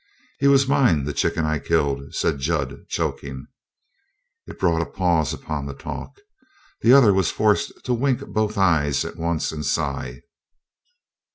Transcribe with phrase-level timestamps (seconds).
[0.39, 3.45] "He was mine, the chicken I killed," said Jud, choking.
[4.47, 6.13] It brought a pause upon the talk.
[6.81, 10.21] The other was forced to wink both eyes at once and sigh.